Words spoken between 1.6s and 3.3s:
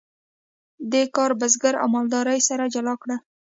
او مالداري سره جلا کړل.